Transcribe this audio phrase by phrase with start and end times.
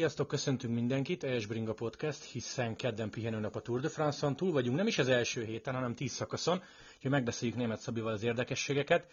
[0.00, 4.76] Sziasztok, köszöntünk mindenkit, ES Bringa Podcast, hiszen kedden pihenőnap a Tour de France-on túl vagyunk,
[4.76, 6.58] nem is az első héten, hanem tíz szakaszon,
[6.96, 9.06] úgyhogy megbeszéljük német Szabival az érdekességeket.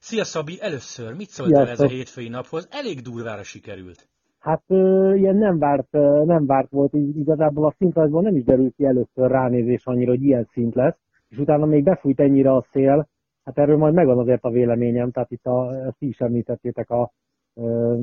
[0.00, 2.68] Szia Szabi, először mit szóltál ez a hétfői naphoz?
[2.70, 4.08] Elég durvára sikerült.
[4.38, 5.92] Hát ö, ilyen nem várt,
[6.24, 10.48] nem várt volt, igazából a szintrajzból nem is derült ki először ránézés annyira, hogy ilyen
[10.52, 10.98] szint lesz,
[11.28, 13.08] és utána még befújt ennyire a szél,
[13.44, 17.12] hát erről majd megvan azért a véleményem, tehát itt a, ezt is említettétek a
[17.54, 17.96] ö,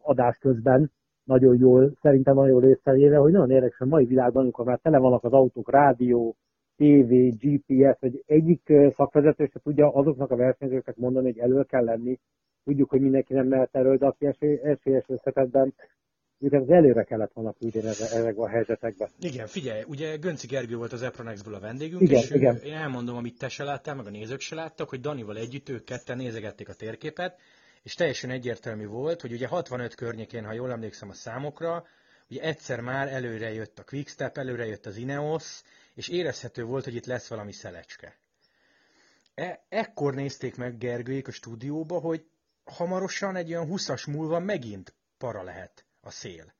[0.00, 0.90] adás közben,
[1.26, 4.98] nagyon jól, szerintem nagyon jól észrevéve, hogy nagyon érdekes a mai világban, amikor már tele
[4.98, 6.36] vannak az autók, rádió,
[6.76, 12.18] TV, GPS, vagy egyik szakvezető se tudja azoknak a versenyzőknek mondani, hogy elő kell lenni.
[12.64, 14.26] Tudjuk, hogy mindenki nem mehet elő, de aki
[14.62, 15.74] esélyes összetetben,
[16.38, 19.08] őket az előre kellett volna küldeni ezekben a helyzetekben.
[19.20, 22.56] Igen, figyelj, ugye Gönci Gergő volt az Epronexből a vendégünk, igen, és igen.
[22.64, 25.84] én elmondom, amit te se láttál, meg a nézők se láttak, hogy Danival együtt ők
[25.84, 27.38] ketten nézegették a térképet,
[27.86, 31.86] és teljesen egyértelmű volt, hogy ugye 65 környékén, ha jól emlékszem a számokra,
[32.28, 35.62] ugye egyszer már előre jött a Quickstep, előre jött az Ineos,
[35.94, 38.18] és érezhető volt, hogy itt lesz valami szelecske.
[39.34, 42.26] E- ekkor nézték meg Gergőjék a stúdióba, hogy
[42.64, 46.54] hamarosan egy olyan 20-as múlva megint para lehet a szél.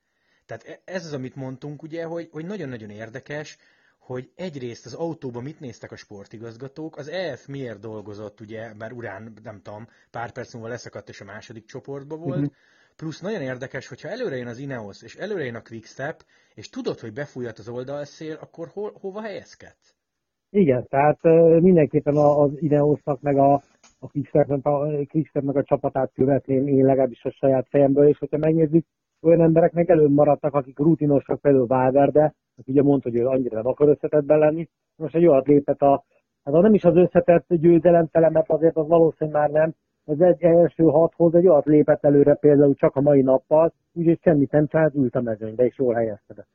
[0.47, 3.59] Tehát e- ez az, amit mondtunk, ugye, hogy, hogy nagyon-nagyon érdekes,
[4.07, 9.33] hogy egyrészt az autóban mit néztek a sportigazgatók, az EF miért dolgozott, ugye, mert urán,
[9.43, 12.55] nem tudom, pár perc múlva leszakadt és a második csoportba volt, uh-huh.
[12.97, 17.01] plusz nagyon érdekes, hogyha előre jön az Ineos, és előre jön a Quickstep, és tudod,
[17.01, 19.95] hogy befújhat az oldalszél, akkor hol, hova helyezkedsz?
[20.51, 21.23] Igen, tehát
[21.61, 23.63] mindenképpen az Ineosnak meg a,
[23.99, 24.87] a Quickstep, a
[25.47, 28.87] a csapatát követném én legalábbis a saját fejemből, és hogyha megnézzük,
[29.21, 33.57] olyan emberek meg előbb maradtak, akik rutinosak, például Valverde, aki ugye mondta, hogy ő annyira
[33.57, 34.69] nem akar összetettben lenni.
[34.97, 36.05] Most egy olyat lépett a,
[36.45, 40.83] hát nem is az összetett győzelem mert azért az valószínűleg már nem, az egy első
[40.83, 45.15] hathoz egy olyat lépett előre például csak a mai nappal, úgyhogy semmit nem csinált, ült
[45.15, 46.49] a mezőnybe, és jól helyezkedett.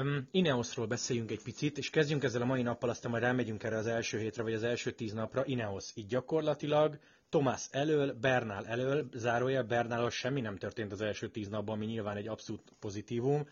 [0.00, 3.76] Um, Ineosról beszéljünk egy picit, és kezdjünk ezzel a mai nappal, aztán majd rámegyünk erre
[3.76, 5.42] az első hétre, vagy az első tíz napra.
[5.44, 11.48] Ineos így gyakorlatilag Thomas elől, Bernal elől, zárója Bernal semmi nem történt az első tíz
[11.48, 13.42] napban, ami nyilván egy abszolút pozitívum.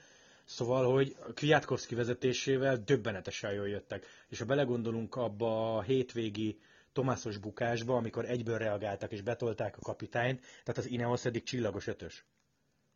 [0.56, 4.02] Szóval, hogy Kwiatkowski vezetésével döbbenetesen jól jöttek.
[4.28, 6.58] És ha belegondolunk abba a hétvégi
[6.92, 12.26] Tomászos bukásba, amikor egyből reagáltak és betolták a kapitányt, tehát az Ineos eddig csillagos ötös.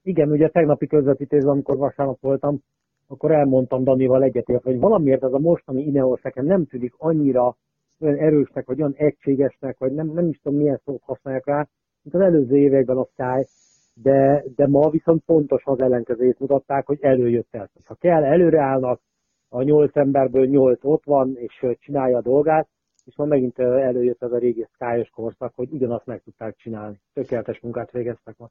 [0.03, 2.63] Igen, ugye tegnapi közvetítésben, amikor vasárnap voltam,
[3.07, 7.57] akkor elmondtam Danival egyetért, hogy valamiért ez a mostani Ineos nekem nem tűnik annyira
[8.01, 11.69] olyan erősnek, vagy olyan egységesnek, vagy nem, nem is tudom milyen szót használják rá,
[12.03, 13.47] mint az előző években a Sky,
[13.95, 17.71] de, de ma viszont pontosan az ellenkezőjét mutatták, hogy előjött el.
[17.85, 19.01] Ha kell, előreállnak,
[19.49, 22.69] a nyolc emberből nyolc ott van, és csinálja a dolgát,
[23.05, 27.01] és ma megint előjött ez a régi sky korszak, hogy ugyanazt meg tudták csinálni.
[27.13, 28.51] Tökéletes munkát végeztek ma.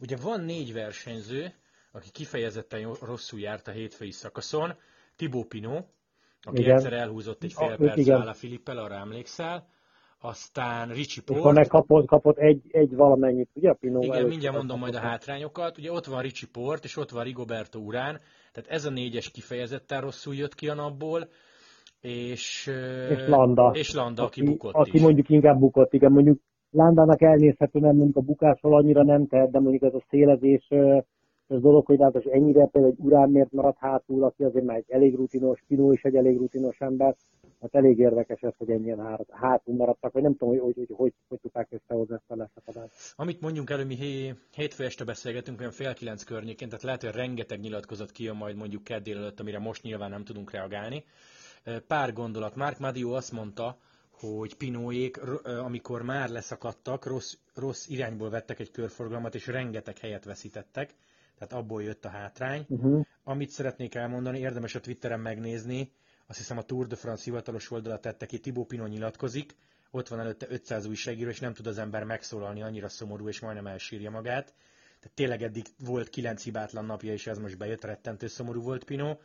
[0.00, 1.46] Ugye van négy versenyző,
[1.92, 4.72] aki kifejezetten rosszul járt a hétfői szakaszon.
[5.16, 5.76] Tibó Pino,
[6.42, 6.76] aki igen.
[6.76, 9.66] egyszer elhúzott egy fél perc a Filippel, arra emlékszel
[10.22, 11.40] aztán Ricsi Port.
[11.40, 15.78] Akkor kapott, kapott egy, egy valamennyit, ugye a Pinot Igen, mindjárt mondom majd a hátrányokat.
[15.78, 18.20] Ugye ott van Ricsi Port, és ott van Rigoberto Urán,
[18.52, 21.28] tehát ez a négyes kifejezetten rosszul jött ki a napból,
[22.00, 22.66] és,
[23.10, 25.02] és Landa, és Landa aki, aki bukott aki is.
[25.02, 26.40] mondjuk inkább bukott, igen, mondjuk
[26.70, 30.68] Landának elnézhető, nem mondjuk a bukásról annyira nem tehet, de mondjuk ez a szélezés
[31.52, 34.90] ez dolog, hogy látos ennyire például egy urán miért maradt hátul, aki azért már egy
[34.90, 37.16] elég rutinos, Pinó is egy elég rutinos ember,
[37.60, 40.96] hát elég érdekes ez, hogy ennyien hát, hátul maradtak, vagy nem tudom, hogy hogy, hogy,
[40.96, 43.12] hogy, hogy tudták összehozni ezt a leszakadást.
[43.16, 47.14] Amit mondjunk elő, mi hé, hétfő este beszélgetünk, olyan fél kilenc környékén, tehát lehet, hogy
[47.14, 51.04] rengeteg nyilatkozat kijön majd mondjuk kedd előtt, amire most nyilván nem tudunk reagálni.
[51.86, 52.56] Pár gondolat.
[52.56, 53.76] Mark Madio azt mondta,
[54.10, 55.20] hogy Pinóék,
[55.64, 60.94] amikor már leszakadtak, rossz, rossz irányból vettek egy körforgalmat, és rengeteg helyet veszítettek
[61.42, 62.64] tehát abból jött a hátrány.
[62.68, 63.06] Uh-huh.
[63.24, 65.92] Amit szeretnék elmondani, érdemes a Twitteren megnézni,
[66.26, 69.56] azt hiszem a Tour de France hivatalos oldala tette ki, Tibó Pino nyilatkozik,
[69.90, 73.66] ott van előtte 500 újságíró, és nem tud az ember megszólalni, annyira szomorú, és majdnem
[73.66, 74.44] elsírja magát.
[75.00, 79.16] Tehát tényleg eddig volt kilenc hibátlan napja, és ez most bejött, rettentő szomorú volt Pino.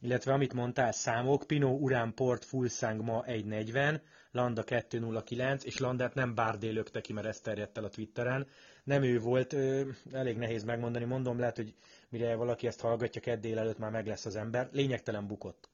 [0.00, 4.00] Illetve amit mondtál, számok, Pino Urán Port Fulsang ma 1.40,
[4.34, 8.46] Landa 2.09, és Landát nem Bárdé lökte ki, mert ez terjedt el a Twitteren.
[8.84, 9.80] Nem ő volt, ö,
[10.12, 11.74] elég nehéz megmondani, mondom, lehet, hogy
[12.08, 14.68] mire valaki ezt hallgatja, kedd délelőtt már meg lesz az ember.
[14.72, 15.68] Lényegtelen bukott.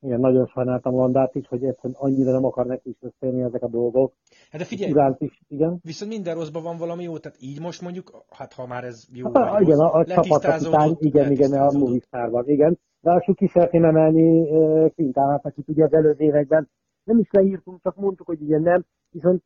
[0.00, 3.68] Igen, nagyon sajnáltam Landát is, hogy egyszerűen annyira nem akar neki is összejönni ezek a
[3.68, 4.12] dolgok.
[4.50, 5.78] Hát de figyelj, is, igen.
[5.82, 9.30] viszont minden rosszban van valami jó, tehát így most mondjuk, hát ha már ez jó,
[9.32, 12.78] hát, vagy igen, a, a csapatkapitány, igen, igen, a Movistarban, igen.
[13.02, 14.48] Ráadásul ki szeretném emelni
[14.94, 16.70] Quintánát, akit ugye az előző években
[17.08, 19.42] nem is leírtunk, csak mondtuk, hogy ugye nem, viszont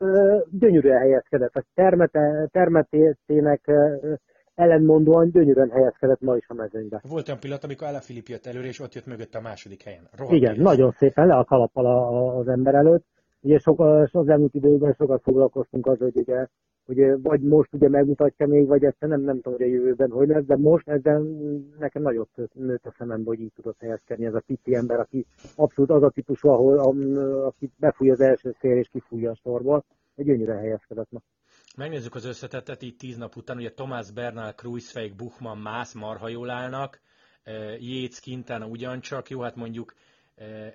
[0.51, 1.55] gyönyörűen helyezkedett.
[1.55, 3.71] A termete, termetének
[4.55, 7.01] ellenmondóan gyönyörűen helyezkedett ma is a mezőnybe.
[7.09, 10.09] Volt olyan pillanat, amikor Alaphilipp jött előre, és ott jött mögött a második helyen.
[10.17, 10.65] Rohadt Igen, éles.
[10.65, 11.87] nagyon szépen le a kalappal
[12.39, 13.05] az ember előtt.
[13.41, 13.81] Ugye sok,
[14.13, 16.47] az elmúlt időben sokat foglalkoztunk az, hogy ugye,
[16.87, 20.29] hogy vagy most ugye megmutatja még, vagy ezt nem, nem tudom, hogy a jövőben hogy
[20.29, 21.21] lesz, de most ezzel
[21.79, 25.27] nekem nagyot nőtt a szemembe, hogy így tudott helyezkedni ez a pici ember, aki
[25.57, 26.79] abszolút az a típusú, ahol,
[27.47, 29.85] aki befújja az első szél és kifújja a sorból.
[30.15, 31.21] Egy gyönyörűen helyezkedett ma.
[31.77, 36.51] Megnézzük az összetettet így tíz nap után, ugye Tomás Bernal, Kruisfeik, Buchmann, Mász marha jól
[36.51, 37.01] állnak,
[37.79, 39.95] Jéz Quintana ugyancsak, jó, hát mondjuk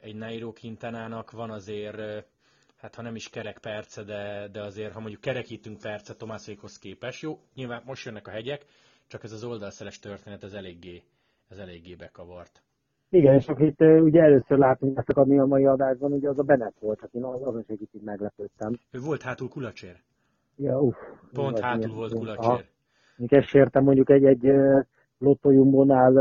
[0.01, 2.25] egy Nairo Quintanának van azért,
[2.77, 7.21] hát ha nem is kerek perce, de, de azért, ha mondjuk kerekítünk perce Tomászékhoz képes,
[7.21, 8.65] jó, nyilván most jönnek a hegyek,
[9.07, 11.03] csak ez az oldalszeles történet, ez eléggé,
[11.49, 12.61] ez eléggé bekavart.
[13.09, 16.75] Igen, és akkor itt ugye először látunk ezt a mai adásban, ugye az a Bennett
[16.79, 18.79] volt, aki azon is egy kicsit meglepődtem.
[18.91, 19.95] Ő volt hátul kulacsér.
[20.55, 20.97] Ja, uff.
[21.33, 22.65] Pont hátul volt kulacsér.
[23.15, 24.51] Még ezt értem mondjuk egy, egy
[25.17, 26.13] lottojumbonál,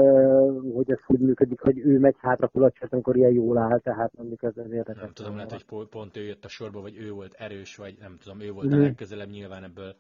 [0.75, 4.43] hogy ez úgy működik, hogy ő megy hátra kulacsért, amikor ilyen jól áll, tehát mondjuk
[4.43, 5.03] ez, ez érdekes.
[5.03, 8.17] Nem tudom, lehet, hogy pont ő jött a sorba, vagy ő volt erős, vagy nem
[8.23, 8.79] tudom, ő volt mm.
[8.79, 9.95] a legközelebb, nyilván ebből,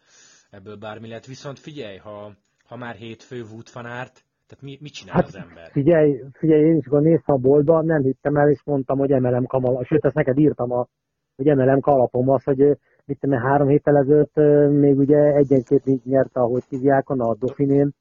[0.50, 1.26] ebből bármi lehet.
[1.26, 2.32] Viszont figyelj, ha,
[2.64, 5.70] ha már hétfő Wood fanárt, tehát mi, mit csinál hát, az ember?
[5.70, 9.44] Figyelj, figyelj, én is akkor néztem a boltba, nem hittem el, és mondtam, hogy emelem
[9.44, 9.84] kamala.
[9.84, 10.86] Sőt, ezt neked írtam, a,
[11.36, 14.34] hogy emelem kalapom, az, hogy mit tudom, három héttel ezelőtt
[14.70, 17.94] még ugye egyenként nyerte, ahogy hívják, a Dauphinén.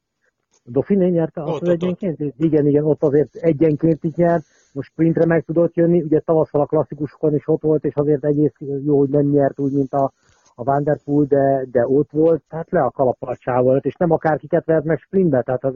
[0.68, 2.22] A Dauphinén nyerte azt az egyenként?
[2.22, 2.34] Ott.
[2.38, 6.66] Igen, igen, ott azért egyenként is nyert, most sprintre meg tudott jönni, ugye tavasszal a
[6.66, 8.54] klasszikusokon is ott volt, és azért egész
[8.86, 10.12] jó, hogy nem nyert úgy, mint a,
[10.56, 13.36] a Vanderpool, de, de ott volt, tehát le a kalappal
[13.82, 15.74] és nem akárkiket vert meg sprintbe, tehát az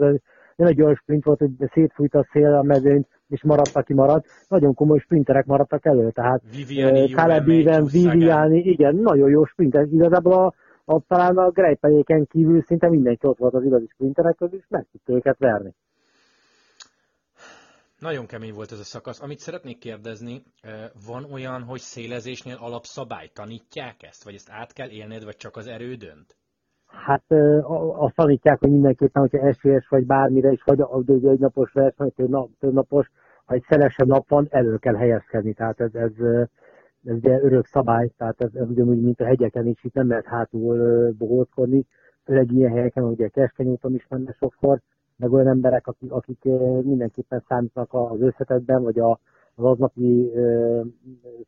[0.55, 4.25] nem egy olyan sprint volt, hogy szétfújt a szél a mezőnyt, és maradt, aki maradt.
[4.47, 7.45] Nagyon komoly sprinterek maradtak elő, tehát Viviani, Caleb
[7.91, 9.85] Viviani, igen, nagyon jó sprinter.
[9.91, 10.53] Igazából a,
[10.89, 14.87] a, talán a grejpeléken kívül szinte mindenki ott volt az igazi sprinterek közül, és meg
[14.91, 15.73] tudta őket verni.
[17.99, 19.21] Nagyon kemény volt ez a szakasz.
[19.21, 20.43] Amit szeretnék kérdezni,
[21.05, 25.67] van olyan, hogy szélezésnél alapszabály tanítják ezt, vagy ezt át kell élned, vagy csak az
[25.67, 26.35] erő dönt?
[26.85, 27.23] Hát
[27.97, 32.49] azt tanítják, hogy mindenképpen, hogyha esélyes vagy bármire is, vagy egy napos verseny, vagy nap,
[32.59, 33.11] több napos,
[33.45, 35.53] ha egy szelesebb nap van, elő kell helyezkedni.
[35.53, 36.11] Tehát ez, ez,
[37.05, 40.25] ez ugye örök szabály, tehát ez, ez ugyanúgy, mint a hegyeken is, itt nem lehet
[40.25, 41.85] hátul bohózkodni,
[42.23, 44.81] főleg ilyen helyeken, ugye keskeny úton is menne sokszor,
[45.15, 46.43] meg olyan emberek, akik, akik
[46.83, 49.19] mindenképpen számítanak az összetetben, vagy a,
[49.55, 50.31] az aznapi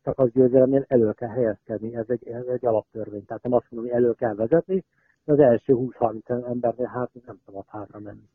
[0.02, 1.96] szakaszgyőzelemnél elő kell helyezkedni.
[1.96, 3.24] Ez egy, ez egy alaptörvény.
[3.24, 4.84] Tehát nem azt mondom, hogy elő kell vezetni,
[5.24, 8.28] az első 20-30 embernél hát nem szabad hátra menni.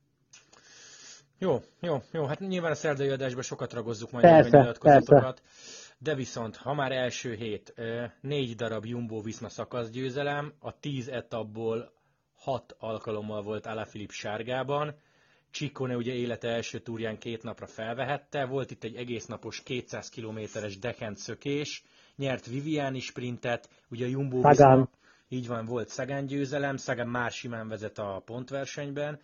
[1.40, 2.24] Jó, jó, jó.
[2.24, 5.42] Hát nyilván a szerdai adásban sokat ragozzuk majd persze, a nyilatkozatokat.
[5.98, 7.74] De viszont, ha már első hét,
[8.22, 11.94] négy darab Jumbo Viszma szakaszgyőzelem, a tíz etapból
[12.36, 14.96] hat alkalommal volt Alaphilipp sárgában,
[15.52, 20.78] Csikone ugye élete első túrján két napra felvehette, volt itt egy egész napos 200 kilométeres
[20.78, 21.84] dekent szökés,
[22.16, 24.90] nyert Viviani sprintet, ugye a Jumbo Viszma
[25.30, 29.20] így van, volt Szegán győzelem, Szegán már simán vezet a pontversenyben,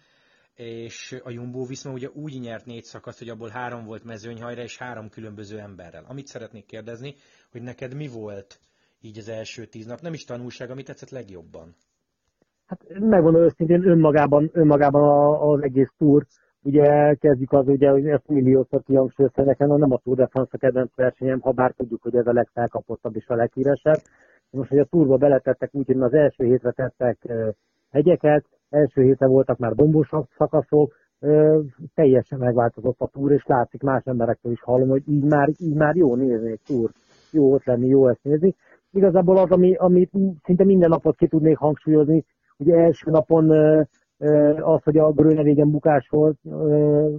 [0.55, 4.77] és a Jumbo Viszma ugye úgy nyert négy szakaszt, hogy abból három volt mezőnyhajra, és
[4.77, 6.03] három különböző emberrel.
[6.07, 7.15] Amit szeretnék kérdezni,
[7.51, 8.59] hogy neked mi volt
[9.01, 11.75] így az első tíz nap, nem is tanulság, amit tetszett legjobban?
[12.65, 15.03] Hát megmondom őszintén, önmagában, önmagában
[15.49, 16.25] az egész túr,
[16.61, 20.57] ugye kezdjük az, ugye, hogy ezt milliószor kihangsúlyozta nekem, nem a Tour de France a
[20.57, 24.01] kedvenc versenyem, ha bár tudjuk, hogy ez a legfelkapottabb és a leghíresebb,
[24.49, 27.17] most, hogy a turba beletettek úgy, hogy az első hétre tettek
[27.91, 30.93] hegyeket, első héten voltak már dombos szakaszok,
[31.93, 35.95] teljesen megváltozott a túr, és látszik más emberektől is hallom, hogy így már, így már
[35.95, 36.91] jó nézni egy túr,
[37.31, 38.55] jó ott lenni, jó ezt nézni.
[38.91, 40.11] Igazából az, ami, amit
[40.43, 42.25] szinte minden napot ki tudnék hangsúlyozni,
[42.57, 43.49] ugye első napon
[44.61, 46.37] az, hogy a Grönevégen bukás volt,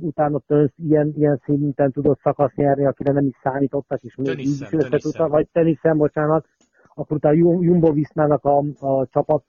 [0.00, 4.60] utána Tönsz ilyen, ilyen szinten tudott szakasz nyerni, akire nem is számítottak, és még így
[4.60, 6.46] is összetudta, vagy teniszen, bocsánat,
[6.94, 9.44] akkor utána Jumbo Viszmának a, a csapat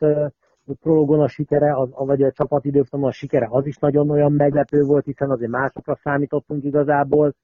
[0.81, 4.81] prologon a sikere, az, vagy a csapat időfutamon a sikere, az is nagyon olyan meglepő
[4.81, 7.35] volt, hiszen azért másokra számítottunk igazából.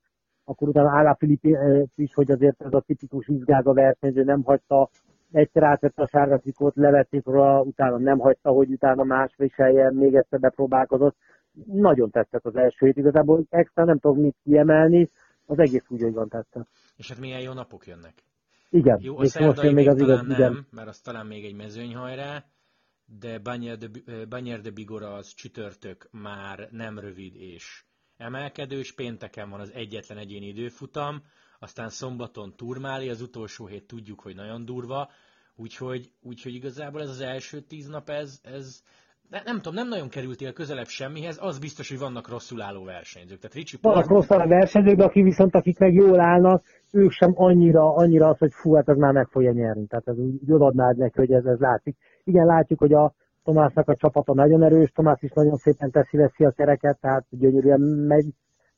[0.43, 1.57] Akkor utána Álla Filippi
[1.95, 4.89] is, hogy azért ez a tipikus izgága versenyző nem hagyta,
[5.31, 10.15] egyszer átvette a sárga trikót, levették róla, utána nem hagyta, hogy utána más viseljen, még
[10.15, 11.15] egyszer bepróbálkozott.
[11.65, 15.09] Nagyon tetszett az első hét, igazából extra nem tudom mit kiemelni,
[15.45, 16.67] az egész úgy, hogy van tetszett.
[16.95, 18.13] És hát milyen jó napok jönnek?
[18.69, 18.99] Igen.
[19.01, 20.65] Jó, a szerdai még, az igaz, nem, igen.
[20.71, 22.43] mert az talán még egy mezőnyhajrá,
[23.19, 23.77] de Banyer
[24.29, 27.83] Banyer de Bigora az csütörtök már nem rövid és
[28.17, 31.23] emelkedős, pénteken van az egyetlen egyéni időfutam,
[31.59, 35.11] aztán szombaton Turmáli, az utolsó hét tudjuk, hogy nagyon durva,
[35.55, 38.83] úgyhogy, úgyhogy igazából ez az első tíz nap, ez, ez
[39.31, 43.39] de nem tudom, nem nagyon kerültél közelebb semmihez, az biztos, hogy vannak rosszul álló versenyzők.
[43.39, 47.31] Tehát Ricsi Vannak rosszul a versenyzők, de akik viszont akik meg jól állnak, ők sem
[47.35, 49.85] annyira, annyira az, hogy fú, hát ez már meg fogja nyerni.
[49.85, 51.97] Tehát ez úgy odaadnád neki, hogy ez, ez látszik.
[52.23, 56.45] Igen, látjuk, hogy a Tomásnak a csapata nagyon erős, Tomás is nagyon szépen teszi veszi
[56.45, 58.33] a kereket, tehát gyönyörűen megy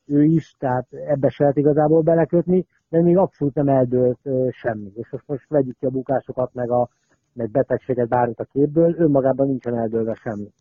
[0.05, 4.19] ő is, tehát ebbe se lehet igazából belekötni, de még abszolút nem eldőlt
[4.49, 4.91] semmi.
[4.95, 6.89] És most, most vegyük ki a bukásokat, meg a
[7.33, 10.51] meg betegséget bármit a képből, önmagában nincsen eldőlve semmi.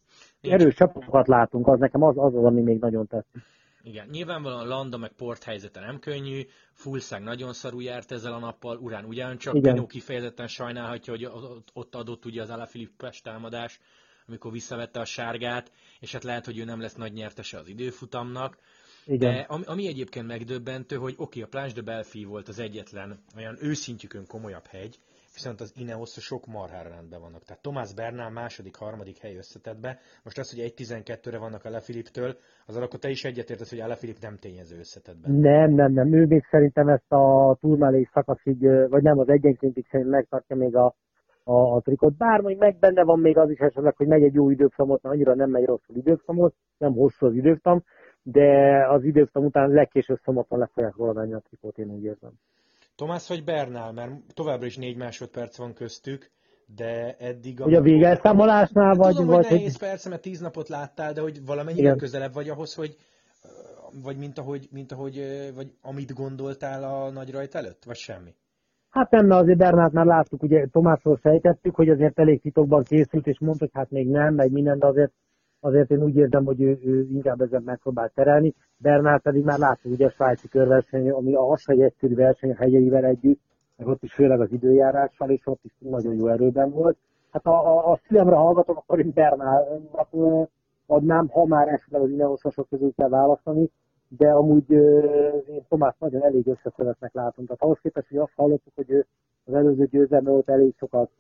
[0.41, 3.43] Erős csapatokat látunk, az nekem az az, az ami még nagyon tetszik.
[3.85, 6.41] Igen, nyilvánvalóan Landa meg Port helyzete nem könnyű,
[6.73, 9.75] Fulszeg nagyon szarul járt ezzel a nappal, Urán ugyancsak, Igen.
[9.75, 11.29] Pinó kifejezetten sajnálhatja, hogy
[11.73, 13.81] ott adott ugye az Alaphilippes támadás,
[14.26, 18.59] amikor visszavette a sárgát, és hát lehet, hogy ő nem lesz nagy nyertese az időfutamnak.
[19.07, 19.35] Igen.
[19.35, 23.19] De ami, ami egyébként megdöbbentő, hogy oké, okay, a Planche de Belfi volt az egyetlen
[23.37, 24.99] olyan őszintjükön komolyabb hegy,
[25.32, 27.42] viszont az Ineos sok marhára rendben vannak.
[27.44, 29.98] Tehát Tomás Bernál második, harmadik hely összetetbe.
[30.24, 32.36] Most az, hogy 1.12-re vannak a Lefiliptől,
[32.66, 35.32] az akkor te is egyetértesz, hogy a Lefilip nem tényező összetetben.
[35.32, 36.12] Nem, nem, nem.
[36.12, 38.58] Ő még szerintem ezt a túlmelé szakaszig,
[38.88, 40.94] vagy nem, az egyenkéntig szerintem megtartja még a,
[41.44, 42.16] a, a trikot.
[42.16, 45.34] Bár még meg benne van még az is esetleg, hogy megy egy jó időfamot, annyira
[45.34, 47.82] nem megy rosszul időfamot, nem hosszú az időfam,
[48.22, 52.32] de az időfam után legkésőbb szombaton le fogják volna a trikot, én úgy érzem.
[53.02, 56.30] Tomás vagy Bernál, mert továbbra is négy másodperc van köztük,
[56.66, 57.61] de eddig...
[57.61, 57.64] A...
[57.64, 59.14] Hogy a végelszámolásnál vagy...
[59.14, 59.88] Tudom, vagy, hogy nehéz hogy...
[59.88, 61.99] persze, mert tíz napot láttál, de hogy valamennyire Igen.
[61.99, 62.97] közelebb vagy ahhoz, hogy
[64.02, 65.23] vagy mint ahogy, mint ahogy,
[65.54, 68.35] vagy amit gondoltál a nagy rajt előtt, vagy semmi?
[68.88, 73.26] Hát nem, mert azért Bernát már láttuk, ugye Tomásról sejtettük, hogy azért elég titokban készült,
[73.26, 75.12] és mondta, hogy hát még nem, meg minden, de azért
[75.61, 78.54] azért én úgy érzem, hogy ő, ő inkább ezen megpróbál terelni.
[78.82, 83.04] Bernál pedig már láttuk ugye a svájci körverseny, ami a hasai egyszerű verseny a hegyeivel
[83.04, 83.40] együtt,
[83.76, 86.96] meg ott is főleg az időjárással, és ott is nagyon jó erőben volt.
[87.30, 90.08] Hát a, a, a szülemre hallgatok, akkor én Bernálnak
[90.86, 93.70] adnám, ha már esetleg az Ineoszosok közül kell választani,
[94.08, 94.70] de amúgy
[95.46, 97.46] én Tomás nagyon elég összeszedetnek látom.
[97.46, 99.06] Tehát ahhoz képest, hogy azt hallottuk, hogy ő
[99.44, 101.10] az előző győzelme ott elég sokat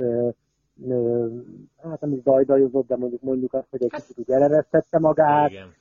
[1.82, 5.50] hát nem is dajdajozott, de mondjuk mondjuk azt, hogy egy kicsit úgy magát.
[5.50, 5.74] Igen.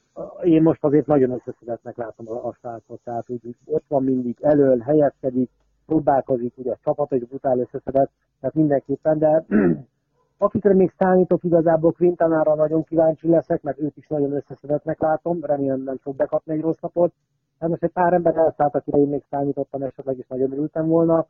[0.43, 4.79] Én most azért nagyon összeszedetnek látom a, a srácot, tehát úgy, ott van mindig elől,
[4.79, 5.49] helyezkedik,
[5.85, 9.45] próbálkozik, ugye a csapat egy brutál összeszedett, tehát mindenképpen, de
[10.37, 15.81] akikre még számítok igazából Quintanára nagyon kíváncsi leszek, mert őt is nagyon összeszedetnek látom, remélem
[15.81, 17.13] nem fog bekapni egy rossz napot.
[17.59, 21.27] Hát most egy pár ember elszállt, akire én még számítottam esetleg, is nagyon örültem volna.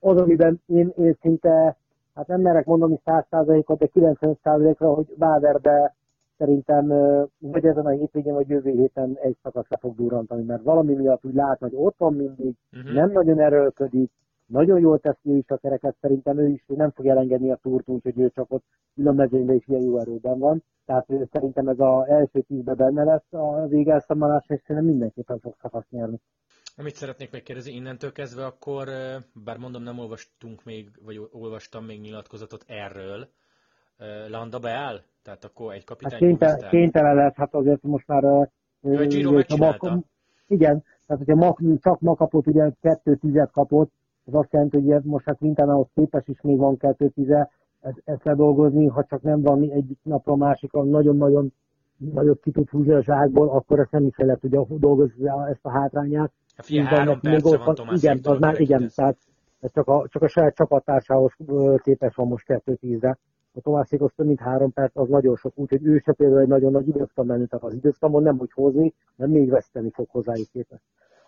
[0.00, 1.76] Az, amiben én, én szinte
[2.14, 5.94] hát nem merek mondani 100%-ot, de 95%-ra, hogy Báderbe
[6.40, 6.88] szerintem
[7.38, 11.34] vagy ezen a hétvégén, vagy jövő héten egy szakaszra fog durrantani, mert valami miatt úgy
[11.34, 12.92] lát, hogy ott van mindig, uh-huh.
[12.92, 14.10] nem nagyon erőlködik,
[14.46, 17.88] nagyon jól teszi ő is a kereket, szerintem ő is nem fog elengedni a túrt,
[17.88, 20.62] úgyhogy ő csak ott különmezőnyben is ilyen jó erőben van.
[20.86, 25.54] Tehát ő szerintem ez az első tízbe benne lesz a végelszámolás, és szerintem mindenképpen fog
[25.60, 26.20] szakaszt nyerni.
[26.76, 28.88] Amit szeretnék megkérdezni, innentől kezdve akkor,
[29.44, 33.28] bár mondom nem olvastunk még, vagy olvastam még nyilatkozatot erről,
[34.28, 35.00] Landa beáll?
[35.22, 38.22] Tehát akkor egy kapitány hát kénytelen, kénytelen lesz, hát azért most már...
[38.82, 40.00] Ő a Giro megcsinálta.
[40.46, 43.92] Igen, tehát hogyha ma, csak ma kapott, ugye kettő tizet kapott,
[44.24, 48.22] az azt jelenti, hogy most hát Quintánához képes is még van kettő tize, ezt, ezt
[48.22, 51.52] kell dolgozni, ha csak nem van egyik napra másikra nagyon-nagyon
[51.96, 55.70] nagyobb ki tud húzni a zsákból, akkor ezt nem is lehet tudja dolgozni ezt a
[55.70, 56.32] hátrányát.
[56.56, 59.16] Hát figyelj, három perce van Tomás Igen, az már igen, tehát
[59.60, 61.32] ez csak a, csak a saját csapattársához
[61.82, 63.18] képes van most 2-10-re.
[63.52, 66.72] A Tomászékhoz több mint három perc, az nagyon sok, úgyhogy ő se például egy nagyon
[66.72, 70.82] nagy időfutam menni, tehát az időfutamon nem úgy hozni, nem még veszteni fog hozzájuk képest.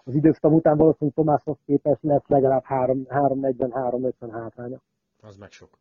[0.04, 4.80] Az időfutam után valószínűleg Tomáshoz képest lesz legalább 3-40-3-50 hátránya.
[5.20, 5.78] Az meg sok.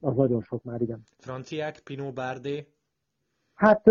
[0.00, 1.02] Az nagyon sok már, igen.
[1.18, 2.66] Franciák, Pinot Bardé,
[3.58, 3.82] Hát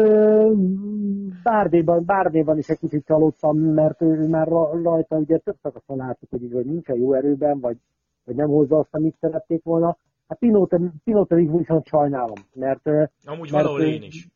[1.43, 4.47] Bárdéban, Bárdéban is egy kicsit csalódtam, mert ő már
[4.83, 7.77] rajta ugye több szakaszon láttuk, hogy, hogy nincsen jó erőben, vagy,
[8.23, 9.97] vagy nem hozza azt, amit szerették volna.
[10.27, 12.87] Hát Pinót, Pinót pedig viszont sajnálom, mert...
[13.25, 14.27] Amúgy mert, valahol én is.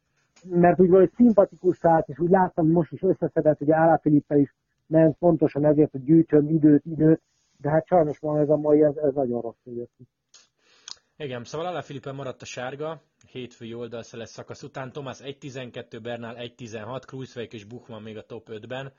[0.50, 4.55] Mert úgy vagy szimpatikus srác, és úgy láttam, most is összeszedett, ugye Állá Filippel is
[4.88, 7.21] ment pontosan ezért, hogy gyűjtsön időt, időt,
[7.57, 9.91] de hát sajnos van ez a mai, ez, ez nagyon rossz jött.
[11.17, 14.91] Igen, szóval Alá Filippen maradt a sárga, hétfői oldalszeles szakasz után.
[14.91, 18.91] Thomas 1.12, Bernal 1.16, Kruiswijk és Buchmann még a top 5-ben.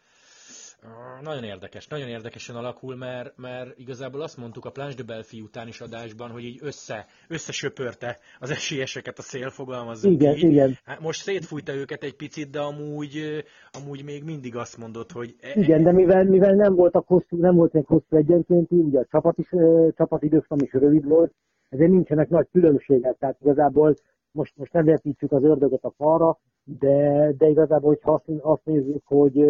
[1.23, 5.69] Nagyon érdekes, nagyon érdekesen alakul, mert, mert igazából azt mondtuk a Planche de Belfi után
[5.69, 10.43] is adásban, hogy így össze, összesöpörte az esélyeseket a szél, fogalmazunk igen, így.
[10.43, 10.79] Igen.
[10.85, 13.45] Hát most szétfújta őket egy picit, de amúgy,
[13.83, 15.35] amúgy még mindig azt mondott, hogy...
[15.41, 19.07] E- igen, de mivel, mivel nem voltak hosszú, nem volt egy hosszú egyenkénti, ugye a
[19.11, 19.49] csapat, is,
[19.97, 21.33] csapat időszak is rövid volt,
[21.69, 23.95] ezért nincsenek nagy különbségek, tehát igazából
[24.31, 29.03] most, most nem vetítsük az ördögöt a falra, de, de igazából, hogyha azt, azt nézzük,
[29.05, 29.45] hogy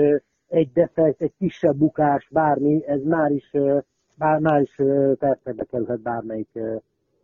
[0.53, 3.51] egy defekt, egy kisebb bukás, bármi, ez már is,
[4.15, 4.75] bár, már is
[5.19, 6.59] percekbe kerülhet bármelyik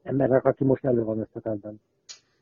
[0.03, 1.81] embernek, aki most elő van összetetben.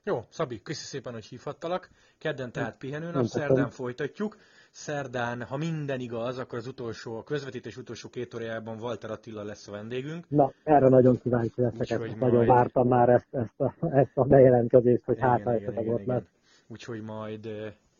[0.04, 1.90] Jó, Szabi, köszi szépen, hogy hívhattalak.
[2.18, 4.36] Kedden tehát pihenőnap, szerdán folytatjuk.
[4.70, 9.68] Szerdán, ha minden igaz, akkor az utolsó, a közvetítés utolsó két órájában Walter Attila lesz
[9.68, 10.24] a vendégünk.
[10.28, 12.48] Na, erre nagyon kíváncsi leszek, ezt, nagyon majd...
[12.48, 16.26] vártam már ezt, ezt, a, ezt a bejelentkezést, hogy hát esetleg ott lesz.
[16.66, 17.46] Úgyhogy majd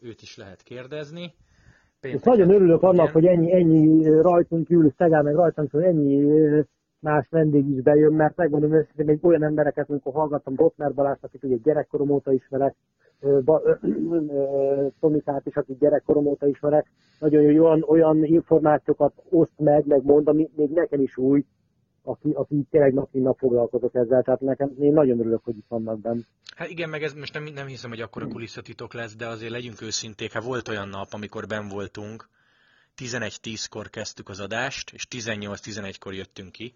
[0.00, 1.34] őt is lehet kérdezni.
[2.00, 2.90] És nagyon örülök igen.
[2.90, 6.24] annak, hogy ennyi, ennyi rajtunk Július Szegál, meg rajtunk hogy ennyi
[7.00, 11.44] más vendég is bejön, mert megmondom őszintén, még olyan embereket, amikor hallgattam Botner Balázs, akit
[11.44, 12.74] ugye gyerekkorom óta ismerek,
[15.00, 16.86] Tomikát is, akit gyerekkorom óta ismerek,
[17.18, 21.44] nagyon jó, olyan, olyan információkat oszt meg, meg mond, ami még nekem is új,
[22.06, 25.68] aki, aki tényleg nap mint nap foglalkozok ezzel, tehát nekem én nagyon örülök, hogy itt
[25.68, 26.20] vannak benne.
[26.56, 29.50] Hát igen, meg ez most nem, nem hiszem, hogy akkor a kulisszatitok lesz, de azért
[29.50, 32.28] legyünk őszinték, hát volt olyan nap, amikor ben voltunk,
[32.96, 36.74] 11-10-kor kezdtük az adást, és 18-11-kor jöttünk ki.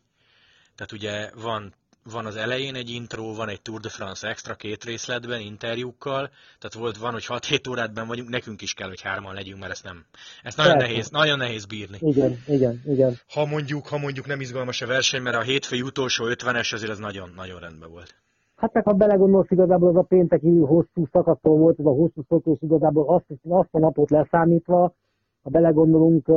[0.75, 4.85] Tehát ugye van van az elején egy intro, van egy Tour de France extra két
[4.85, 9.35] részletben, interjúkkal, tehát volt, van, hogy 6-7 órát ben vagyunk, nekünk is kell, hogy hárman
[9.35, 10.05] legyünk, mert ezt nem,
[10.43, 10.89] ezt nagyon Persze.
[10.89, 11.99] nehéz, nagyon nehéz bírni.
[12.01, 13.19] Igen, igen, igen.
[13.35, 16.99] Ha mondjuk, ha mondjuk nem izgalmas a verseny, mert a hétfői utolsó 50-es azért az
[16.99, 18.15] nagyon, nagyon rendben volt.
[18.57, 22.47] Hát meg ha belegondolsz, igazából az a pénteki hosszú szakasztól volt, ez a hosszú szok,
[22.47, 24.95] és igazából azt, azt a napot leszámítva,
[25.43, 26.29] ha belegondolunk,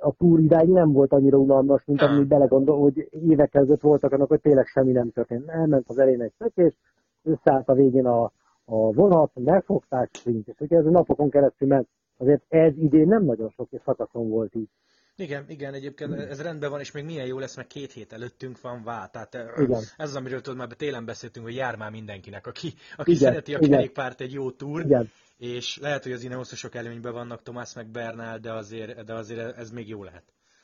[0.00, 4.28] a túr idáig nem volt annyira unalmas, mint ami belegondol, hogy évekkel ezelőtt voltak annak,
[4.28, 5.48] hogy tényleg semmi nem történt.
[5.48, 6.78] Elment az elén egy szökés,
[7.22, 8.22] összeállt a végén a,
[8.64, 11.88] a vonat, megfogták, és ugye ez a napokon keresztül ment.
[12.18, 14.68] Azért ez idén nem nagyon sok szakaszon volt így.
[15.16, 18.60] Igen, igen, egyébként ez rendben van, és még milyen jó lesz, mert két hét előttünk
[18.60, 19.06] van vá.
[19.06, 19.82] Tehát igen.
[19.96, 23.54] ez az, amiről tudod, már télen beszéltünk, hogy jár már mindenkinek, aki, aki igen, szereti
[23.54, 27.86] a kerékpárt egy jó túr, igen és lehet, hogy az Ineoszosok előnyben vannak Tomás meg
[27.86, 30.22] Bernál, de azért, de azért ez még jó lehet.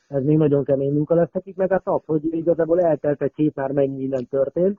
[0.09, 3.55] Ez még nagyon kemény munka lesz nekik, meg hát az, hogy igazából eltelt egy hét
[3.55, 4.79] már mennyi minden történt,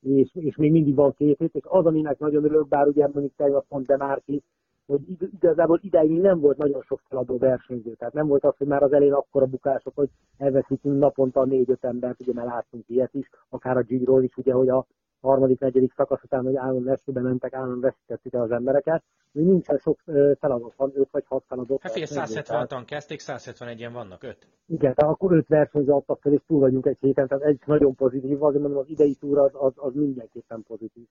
[0.00, 3.32] és, és még mindig van két hét, és az, aminek nagyon örülök, bár ugye mondjuk
[3.36, 4.42] tegnap pont de már ki,
[4.86, 7.94] hogy igazából ideig nem volt nagyon sok feladó versenyző.
[7.94, 12.20] Tehát nem volt az, hogy már az elén akkora bukások, hogy elveszítünk naponta négy-öt embert,
[12.20, 14.86] ugye már láttunk ilyet is, akár a Giro is, ugye, hogy a
[15.20, 19.02] harmadik, negyedik szakasz után, hogy állandóan esőbe mentek, állandóan veszítettük el az embereket.
[19.32, 19.98] Még nincsen sok
[20.38, 21.82] feladat, van 5 vagy 6 feladat.
[21.82, 24.48] Hát figyelj, 170-an kezdték, 171-en vannak, 5.
[24.66, 27.94] Igen, tehát akkor 5 versenyző adtak fel, és túl vagyunk egy héten, tehát egy nagyon
[27.94, 31.06] pozitív, azért mondom, az idei túra az, az, az mindenképpen pozitív.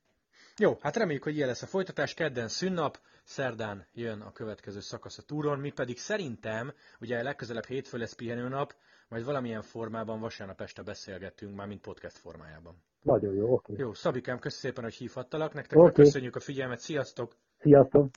[0.60, 2.14] Jó, hát reméljük, hogy ilyen lesz a folytatás.
[2.14, 7.98] Kedden szünnap, szerdán jön a következő szakasz a túron, mi pedig szerintem, ugye legközelebb hétfő
[7.98, 8.76] lesz pihenőnap,
[9.08, 12.84] majd valamilyen formában vasárnap este beszélgettünk, már mint podcast formájában.
[13.02, 13.72] Nagyon jó, oké.
[13.72, 13.86] Okay.
[13.86, 15.54] Jó, Szabikám, köszönöm szépen, hogy hívhattalak.
[15.54, 15.92] Nektek okay.
[15.92, 17.36] köszönjük a figyelmet, sziasztok!
[17.60, 18.10] Sziasztok!